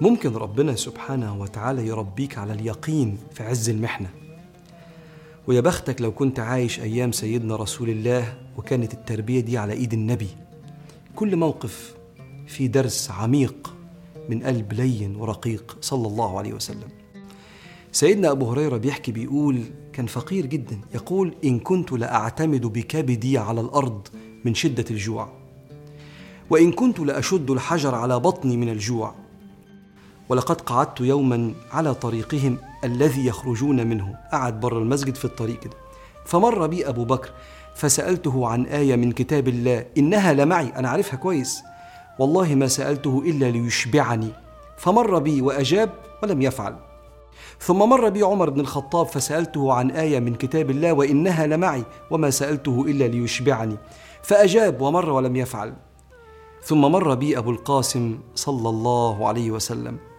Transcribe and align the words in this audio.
ممكن 0.00 0.32
ربنا 0.36 0.74
سبحانه 0.74 1.40
وتعالى 1.40 1.86
يربيك 1.86 2.38
على 2.38 2.52
اليقين 2.52 3.18
في 3.32 3.42
عز 3.42 3.68
المحنة. 3.70 4.10
ويا 5.46 5.60
بختك 5.60 6.00
لو 6.02 6.12
كنت 6.12 6.40
عايش 6.40 6.80
أيام 6.80 7.12
سيدنا 7.12 7.56
رسول 7.56 7.90
الله 7.90 8.34
وكانت 8.56 8.94
التربية 8.94 9.40
دي 9.40 9.58
على 9.58 9.72
إيد 9.72 9.92
النبي 9.92 10.28
كل 11.16 11.36
موقف 11.36 11.94
فيه 12.46 12.66
درس 12.66 13.10
عميق 13.10 13.74
من 14.28 14.42
قلب 14.42 14.72
لين 14.72 15.16
ورقيق 15.16 15.76
صلى 15.80 16.06
الله 16.06 16.38
عليه 16.38 16.52
وسلم. 16.52 16.88
سيدنا 17.92 18.30
أبو 18.30 18.50
هريرة 18.50 18.76
بيحكي 18.76 19.12
بيقول 19.12 19.60
كان 19.92 20.06
فقير 20.06 20.46
جدا 20.46 20.80
يقول 20.94 21.34
إن 21.44 21.58
كنت 21.58 21.92
لأعتمد 21.92 22.66
بكبدي 22.66 23.38
على 23.38 23.60
الأرض 23.60 24.08
من 24.44 24.54
شدة 24.54 24.84
الجوع 24.90 25.28
وإن 26.50 26.72
كنت 26.72 27.00
لأشد 27.00 27.50
الحجر 27.50 27.94
على 27.94 28.20
بطني 28.20 28.56
من 28.56 28.68
الجوع 28.68 29.14
ولقد 30.30 30.60
قعدت 30.60 31.00
يوما 31.00 31.54
على 31.72 31.94
طريقهم 31.94 32.58
الذي 32.84 33.26
يخرجون 33.26 33.86
منه. 33.86 34.14
قعد 34.32 34.60
بره 34.60 34.78
المسجد 34.78 35.14
في 35.14 35.24
الطريق 35.24 35.60
كده 35.60 35.76
فمر 36.24 36.66
بي 36.66 36.88
أبو 36.88 37.04
بكر 37.04 37.30
فسألته 37.74 38.48
عن 38.48 38.66
آية 38.66 38.96
من 38.96 39.12
كتاب 39.12 39.48
الله. 39.48 39.86
إنها 39.98 40.32
لمعي 40.32 40.68
أنا 40.76 40.88
عارفها 40.88 41.16
كويس. 41.16 41.62
والله 42.18 42.54
ما 42.54 42.66
سألته 42.66 43.22
إلا 43.26 43.50
ليشبعني. 43.50 44.28
فمر 44.76 45.18
بي 45.18 45.42
وأجاب 45.42 45.90
ولم 46.22 46.42
يفعل. 46.42 46.76
ثم 47.60 47.78
مر 47.78 48.08
بي 48.08 48.22
عمر 48.22 48.50
بن 48.50 48.60
الخطاب 48.60 49.06
فسألته 49.06 49.72
عن 49.72 49.90
آية 49.90 50.20
من 50.20 50.34
كتاب 50.34 50.70
الله 50.70 50.92
وإنها 50.92 51.46
لمعي 51.46 51.84
وما 52.10 52.30
سألته 52.30 52.84
إلا 52.88 53.04
ليشبعني. 53.04 53.76
فأجاب 54.22 54.80
ومر 54.80 55.10
ولم 55.10 55.36
يفعل. 55.36 55.74
ثم 56.64 56.80
مر 56.80 57.14
بي 57.14 57.38
أبو 57.38 57.50
القاسم 57.50 58.18
صلى 58.34 58.68
الله 58.68 59.28
عليه 59.28 59.50
وسلم. 59.50 60.09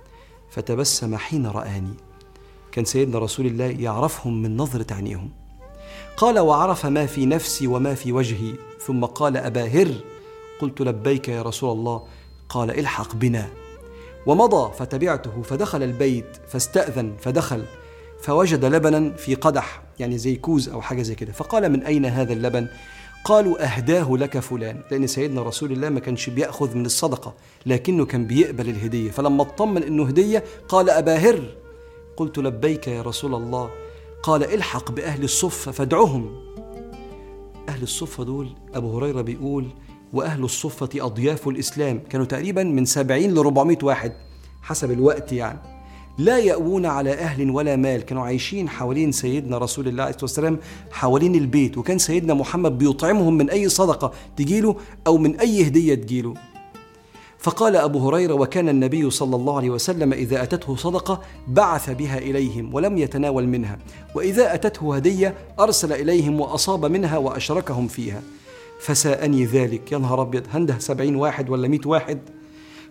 فتبسم 0.51 1.15
حين 1.17 1.47
رآني. 1.47 1.93
كان 2.71 2.85
سيدنا 2.85 3.19
رسول 3.19 3.45
الله 3.45 3.65
يعرفهم 3.65 4.41
من 4.41 4.57
نظرة 4.57 4.93
عينيهم. 4.93 5.29
قال 6.17 6.39
وعرف 6.39 6.85
ما 6.85 7.05
في 7.05 7.25
نفسي 7.25 7.67
وما 7.67 7.95
في 7.95 8.11
وجهي. 8.11 8.53
ثم 8.85 9.05
قال 9.05 9.37
أبا 9.37 9.63
هر. 9.63 9.93
قلت 10.61 10.81
لبيك 10.81 11.27
يا 11.27 11.41
رسول 11.41 11.71
الله. 11.71 12.07
قال 12.49 12.79
الحق 12.79 13.15
بنا. 13.15 13.49
ومضى 14.25 14.73
فتبعته 14.77 15.41
فدخل 15.41 15.83
البيت 15.83 16.37
فاستأذن 16.47 17.13
فدخل 17.19 17.65
فوجد 18.21 18.65
لبنا 18.65 19.09
في 19.09 19.35
قدح 19.35 19.81
يعني 19.99 20.17
زي 20.17 20.35
كوز 20.35 20.69
أو 20.69 20.81
حاجة 20.81 21.01
زي 21.01 21.15
كده. 21.15 21.31
فقال 21.31 21.69
من 21.69 21.83
أين 21.83 22.05
هذا 22.05 22.33
اللبن؟ 22.33 22.67
قالوا 23.25 23.75
أهداه 23.75 24.17
لك 24.17 24.39
فلان. 24.39 24.81
لأن 24.91 25.07
سيدنا 25.07 25.41
رسول 25.41 25.71
الله 25.71 25.89
ما 25.89 25.99
كانش 25.99 26.29
بيأخذ 26.29 26.77
من 26.77 26.85
الصدقة 26.85 27.33
لكنه 27.65 28.05
كان 28.05 28.27
بيقبل 28.27 28.69
الهدية. 28.69 29.11
فلما 29.11 29.41
اطمن 29.41 29.83
أنه 29.83 30.03
هدية 30.03 30.43
قال 30.67 30.89
أبا 30.89 31.15
هر. 31.15 31.43
قلت 32.17 32.37
لبيك 32.37 32.87
يا 32.87 33.01
رسول 33.01 33.35
الله. 33.35 33.69
قال 34.23 34.43
الحق 34.43 34.91
بأهل 34.91 35.23
الصفة 35.23 35.71
فادعهم. 35.71 36.35
أهل 37.69 37.83
الصفة 37.83 38.23
دول 38.23 38.49
أبو 38.73 38.97
هريرة 38.97 39.21
بيقول 39.21 39.67
وأهل 40.13 40.43
الصفة 40.43 40.89
أضياف 40.95 41.47
الإسلام. 41.47 41.99
كانوا 42.09 42.25
تقريبا 42.25 42.63
من 42.63 42.85
سبعين 42.85 43.33
لربعمائة 43.33 43.77
واحد 43.83 44.13
حسب 44.61 44.91
الوقت 44.91 45.33
يعني. 45.33 45.80
لا 46.17 46.37
يأوون 46.37 46.85
على 46.85 47.13
أهل 47.13 47.49
ولا 47.49 47.75
مال. 47.75 48.01
كانوا 48.01 48.23
عايشين 48.23 48.69
حوالين 48.69 49.11
سيدنا 49.11 49.57
رسول 49.57 49.87
الله 49.87 50.03
عليه 50.03 50.17
والسلام 50.21 50.59
حوالين 50.91 51.35
البيت. 51.35 51.77
وكان 51.77 51.97
سيدنا 51.97 52.33
محمد 52.33 52.77
بيطعمهم 52.77 53.37
من 53.37 53.49
أي 53.49 53.69
صدقة 53.69 54.11
تجيله 54.37 54.75
أو 55.07 55.17
من 55.17 55.39
أي 55.39 55.67
هدية 55.67 55.95
تجيله. 55.95 56.33
فقال 57.37 57.75
أبو 57.75 58.09
هريرة 58.09 58.33
وكان 58.33 58.69
النبي 58.69 59.09
صلى 59.09 59.35
الله 59.35 59.57
عليه 59.57 59.69
وسلم 59.69 60.13
إذا 60.13 60.43
أتته 60.43 60.75
صدقة 60.75 61.21
بعث 61.47 61.89
بها 61.89 62.17
إليهم 62.17 62.73
ولم 62.73 62.97
يتناول 62.97 63.47
منها. 63.47 63.77
وإذا 64.15 64.53
أتته 64.53 64.95
هدية 64.95 65.33
أرسل 65.59 65.93
إليهم 65.93 66.41
وأصاب 66.41 66.85
منها 66.85 67.17
وأشركهم 67.17 67.87
فيها. 67.87 68.21
فساءني 68.79 69.45
ذلك. 69.45 69.91
يا 69.91 69.97
نهار 69.97 70.21
أبيض 70.21 70.43
هنده 70.53 70.79
سبعين 70.79 71.15
واحد 71.15 71.49
ولا 71.49 71.67
مئة 71.67 71.87
واحد؟ 71.87 72.19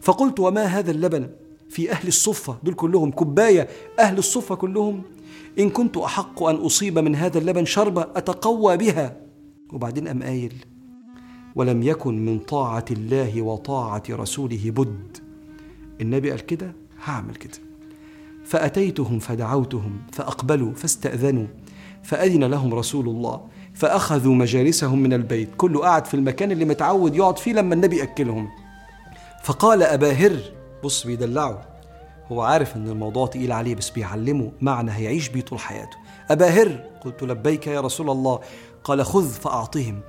فقلت 0.01 0.41
وما 0.41 0.65
هذا 0.65 0.91
اللبن؟ 0.91 1.31
في 1.71 1.93
أهل 1.93 2.09
الصفة 2.09 2.57
دول 2.63 2.75
كلهم 2.75 3.11
كباية 3.11 3.69
أهل 3.99 4.19
الصفة 4.19 4.55
كلهم. 4.55 5.03
إن 5.59 5.71
كنت 5.71 5.97
أحق 5.97 6.43
أن 6.43 6.55
أصيب 6.55 6.99
من 6.99 7.17
هذا 7.17 7.39
اللبن 7.39 7.65
شربة 7.65 8.03
أتقوى 8.03 8.77
بها. 8.77 9.17
وبعدين 9.73 10.09
أم 10.09 10.23
قايل 10.23 10.55
ولم 11.55 11.83
يكن 11.83 12.25
من 12.25 12.39
طاعة 12.39 12.85
الله 12.91 13.43
وطاعة 13.43 14.03
رسوله 14.11 14.61
بد. 14.65 15.17
النبي 16.01 16.31
قال 16.31 16.47
كده 16.47 16.73
هعمل 17.05 17.35
كده. 17.35 17.59
فأتيتهم 18.45 19.19
فدعوتهم 19.19 20.01
فأقبلوا 20.13 20.75
فاستأذنوا 20.75 21.47
فأذن 22.03 22.45
لهم 22.45 22.75
رسول 22.75 23.09
الله 23.09 23.41
فأخذوا 23.75 24.35
مجالسهم 24.35 24.99
من 24.99 25.13
البيت. 25.13 25.49
كله 25.57 25.81
قاعد 25.81 26.05
في 26.07 26.15
المكان 26.15 26.53
اللي 26.53 26.65
متعود 26.65 27.15
يقعد 27.17 27.39
فيه 27.39 27.53
لما 27.53 27.75
النبي 27.75 28.03
أكلهم 28.03 28.49
فقال 29.45 29.83
أبا 29.83 30.13
هر 30.13 30.60
بص 30.85 31.07
بيدلعه. 31.07 31.63
هو 32.33 32.43
عارف 32.43 32.77
إن 32.77 32.89
الموضوع 32.89 33.27
تقيل 33.27 33.53
عليه 33.53 33.75
بس 33.75 33.91
بيعلمه 33.91 34.53
معنى 34.61 34.91
هيعيش 34.91 35.29
بيه 35.29 35.41
طول 35.41 35.59
حياته. 35.59 35.97
أبا 36.31 36.47
هر 36.47 36.85
قلت 37.05 37.23
لبيك 37.23 37.67
يا 37.67 37.81
رسول 37.81 38.11
الله. 38.11 38.41
قال 38.85 39.05
خذ 39.05 39.29
فأعطهم. 39.29 40.01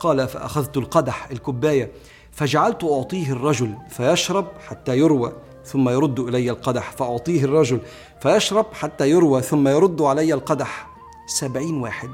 قال 0.00 0.28
فأخذت 0.28 0.76
القدح 0.76 1.30
الكباية. 1.30 1.92
فجعلت 2.32 2.84
أعطيه 2.84 3.32
الرجل 3.32 3.74
فيشرب 3.88 4.46
حتى 4.68 4.98
يروى 4.98 5.32
ثم 5.64 5.88
يرد 5.88 6.20
إلي 6.20 6.50
القدح. 6.50 6.92
فأعطيه 6.92 7.44
الرجل 7.44 7.80
فيشرب 8.20 8.66
حتى 8.72 9.10
يروى 9.10 9.42
ثم 9.42 9.68
يرد 9.68 10.02
علي 10.02 10.34
القدح. 10.34 10.90
سبعين 11.26 11.80
واحد. 11.80 12.10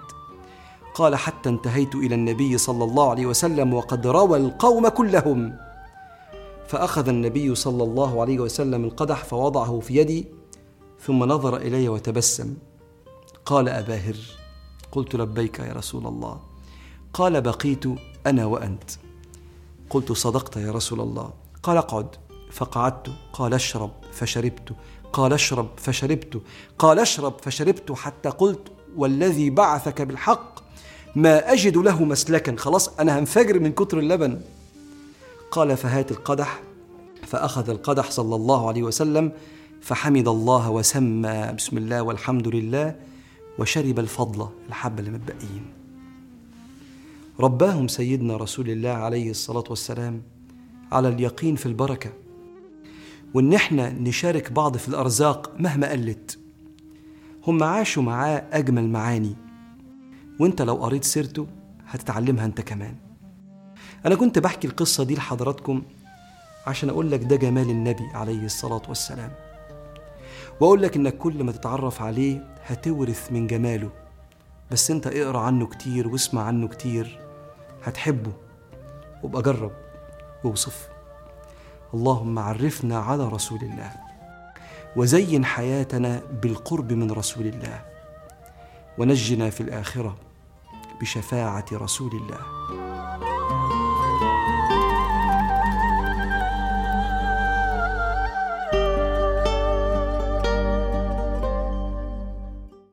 قال 0.94 1.16
حتى 1.16 1.48
انتهيت 1.48 1.94
إلى 1.94 2.14
النبي 2.14 2.58
صلى 2.58 2.84
الله 2.84 3.10
عليه 3.10 3.26
وسلم 3.26 3.74
وقد 3.74 4.06
روى 4.06 4.38
القوم 4.38 4.88
كلهم. 4.88 5.65
فأخذ 6.68 7.08
النبي 7.08 7.54
صلى 7.54 7.82
الله 7.82 8.20
عليه 8.20 8.38
وسلم 8.38 8.84
القدح 8.84 9.24
فوضعه 9.24 9.80
في 9.80 9.96
يدي 9.96 10.26
ثم 11.00 11.24
نظر 11.24 11.56
إلي 11.56 11.88
وتبسم. 11.88 12.56
قال 13.44 13.68
أبا 13.68 13.96
هر 13.96 14.16
قلت 14.92 15.16
لبيك 15.16 15.58
يا 15.58 15.72
رسول 15.72 16.06
الله. 16.06 16.40
قال 17.12 17.40
بقيت 17.40 17.84
أنا 18.26 18.44
وأنت. 18.44 18.90
قلت 19.90 20.12
صدقت 20.12 20.56
يا 20.56 20.72
رسول 20.72 21.00
الله. 21.00 21.30
قال 21.62 21.76
اقعد. 21.76 22.08
فقعدت. 22.50 23.10
قال 23.32 23.54
اشرب 23.54 23.90
فشربت. 24.12 24.72
قال 25.12 25.32
اشرب 25.32 25.68
فشربت. 25.76 26.42
قال 26.78 26.98
اشرب 26.98 27.34
فشربت 27.42 27.92
حتى 27.92 28.28
قلت 28.28 28.62
والذي 28.96 29.50
بعثك 29.50 30.02
بالحق 30.02 30.54
ما 31.16 31.52
أجد 31.52 31.76
له 31.76 32.04
مسلكا. 32.04 32.56
خلاص 32.56 32.88
أنا 32.88 33.18
هنفجر 33.18 33.58
من 33.58 33.72
كتر 33.72 33.98
اللبن. 33.98 34.40
قال 35.50 35.76
فهات 35.76 36.10
القدح 36.10 36.62
فأخذ 37.22 37.70
القدح 37.70 38.10
صلى 38.10 38.34
الله 38.34 38.68
عليه 38.68 38.82
وسلم 38.82 39.32
فحمد 39.80 40.28
الله 40.28 40.70
وسمى 40.70 41.52
بسم 41.56 41.76
الله 41.78 42.02
والحمد 42.02 42.48
لله 42.48 42.96
وشرب 43.58 43.98
الفضل 43.98 44.48
الحبة 44.68 44.98
اللي 45.00 45.10
متبقيين 45.10 45.64
رباهم 47.40 47.88
سيدنا 47.88 48.36
رسول 48.36 48.70
الله 48.70 48.90
عليه 48.90 49.30
الصلاة 49.30 49.64
والسلام 49.70 50.22
على 50.92 51.08
اليقين 51.08 51.56
في 51.56 51.66
البركة 51.66 52.12
وإن 53.34 53.54
إحنا 53.54 53.90
نشارك 53.92 54.52
بعض 54.52 54.76
في 54.76 54.88
الأرزاق 54.88 55.52
مهما 55.58 55.90
قلت. 55.90 56.38
هم 57.46 57.62
عاشوا 57.62 58.02
معاه 58.02 58.44
أجمل 58.52 58.88
معاني 58.88 59.36
وإنت 60.40 60.62
لو 60.62 60.74
قريت 60.74 61.04
سيرته 61.04 61.46
هتتعلمها 61.86 62.44
إنت 62.46 62.60
كمان. 62.60 62.94
أنا 64.06 64.14
كنت 64.14 64.38
بحكي 64.38 64.66
القصة 64.66 65.04
دي 65.04 65.14
لحضراتكم 65.14 65.82
عشان 66.66 66.88
أقول 66.90 67.10
لك 67.10 67.22
ده 67.24 67.36
جمال 67.36 67.70
النبي 67.70 68.06
عليه 68.14 68.44
الصلاة 68.44 68.82
والسلام. 68.88 69.32
وأقول 70.60 70.82
لك 70.82 70.96
إنك 70.96 71.18
كل 71.18 71.44
ما 71.44 71.52
تتعرف 71.52 72.02
عليه 72.02 72.46
هتورث 72.66 73.32
من 73.32 73.46
جماله. 73.46 73.90
بس 74.70 74.90
أنت 74.90 75.06
اقرأ 75.06 75.40
عنه 75.40 75.66
كتير 75.66 76.08
واسمع 76.08 76.42
عنه 76.42 76.68
كتير 76.68 77.20
هتحبه. 77.84 78.32
وابقى 79.22 79.42
جرب 79.42 79.72
وأوصف. 80.44 80.88
اللهم 81.94 82.38
عرفنا 82.38 82.98
على 82.98 83.28
رسول 83.28 83.58
الله. 83.62 83.92
وزين 84.96 85.44
حياتنا 85.44 86.22
بالقرب 86.42 86.92
من 86.92 87.10
رسول 87.10 87.46
الله. 87.46 87.84
ونجنا 88.98 89.50
في 89.50 89.60
الآخرة 89.60 90.16
بشفاعة 91.00 91.66
رسول 91.72 92.10
الله. 92.12 92.95